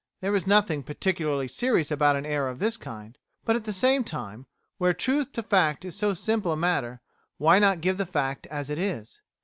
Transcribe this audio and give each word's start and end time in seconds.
There 0.19 0.33
is 0.35 0.47
nothing 0.47 0.81
particularly 0.81 1.47
serious 1.47 1.91
about 1.91 2.15
an 2.15 2.25
error 2.25 2.49
of 2.49 2.57
this 2.57 2.75
kind; 2.75 3.15
but 3.45 3.55
at 3.55 3.65
the 3.65 3.71
same 3.71 4.03
time, 4.03 4.47
where 4.79 4.95
truth 4.95 5.31
to 5.33 5.43
fact 5.43 5.85
is 5.85 5.95
so 5.95 6.15
simple 6.15 6.51
a 6.51 6.57
matter, 6.57 7.01
why 7.37 7.59
not 7.59 7.81
give 7.81 7.97
the 7.99 8.05
fact 8.07 8.47
as 8.47 8.71
it 8.71 8.79
is? 8.79 9.19